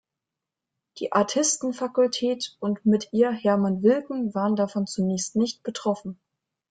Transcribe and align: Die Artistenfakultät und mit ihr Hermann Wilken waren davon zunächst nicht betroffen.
Die 0.97 1.11
Artistenfakultät 1.13 2.57
und 2.59 2.87
mit 2.87 3.09
ihr 3.13 3.29
Hermann 3.31 3.83
Wilken 3.83 4.33
waren 4.33 4.55
davon 4.55 4.87
zunächst 4.87 5.35
nicht 5.35 5.61
betroffen. 5.61 6.19